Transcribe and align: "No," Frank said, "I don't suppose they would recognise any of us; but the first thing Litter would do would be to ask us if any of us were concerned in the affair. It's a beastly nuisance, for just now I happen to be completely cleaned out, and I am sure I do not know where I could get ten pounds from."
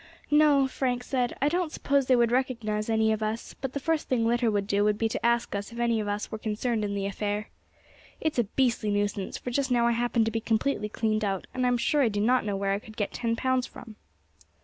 "No," 0.31 0.67
Frank 0.67 1.03
said, 1.03 1.37
"I 1.43 1.47
don't 1.47 1.71
suppose 1.71 2.07
they 2.07 2.15
would 2.15 2.31
recognise 2.31 2.89
any 2.89 3.11
of 3.11 3.21
us; 3.21 3.53
but 3.61 3.73
the 3.73 3.79
first 3.79 4.09
thing 4.09 4.25
Litter 4.25 4.49
would 4.49 4.65
do 4.65 4.83
would 4.83 4.97
be 4.97 5.07
to 5.07 5.23
ask 5.23 5.53
us 5.53 5.71
if 5.71 5.77
any 5.77 5.99
of 5.99 6.07
us 6.07 6.31
were 6.31 6.39
concerned 6.39 6.83
in 6.83 6.95
the 6.95 7.05
affair. 7.05 7.49
It's 8.19 8.39
a 8.39 8.45
beastly 8.45 8.89
nuisance, 8.89 9.37
for 9.37 9.51
just 9.51 9.69
now 9.69 9.85
I 9.85 9.91
happen 9.91 10.25
to 10.25 10.31
be 10.31 10.41
completely 10.41 10.89
cleaned 10.89 11.23
out, 11.23 11.45
and 11.53 11.65
I 11.67 11.67
am 11.67 11.77
sure 11.77 12.01
I 12.01 12.09
do 12.09 12.19
not 12.19 12.45
know 12.45 12.55
where 12.55 12.71
I 12.73 12.79
could 12.79 12.97
get 12.97 13.13
ten 13.13 13.35
pounds 13.35 13.67
from." 13.67 13.95